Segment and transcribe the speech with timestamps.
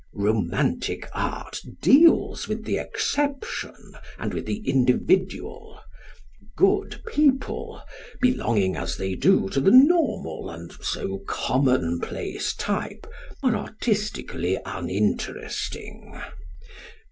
[0.15, 5.79] Romantic art deals with the exception and with the individual.
[6.57, 7.83] Good people,
[8.19, 13.05] belonging as they do to the normal, and so, commonplace type,
[13.43, 16.19] are artistically uninteresting.